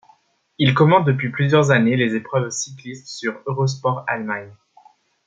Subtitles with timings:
[0.57, 4.51] Il commente depuis plusieurs années les épreuves cyclistes sur Eurosport Allemagne.